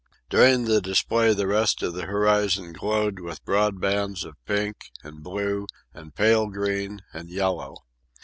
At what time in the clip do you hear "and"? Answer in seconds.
5.03-5.21, 5.93-6.15, 7.13-7.29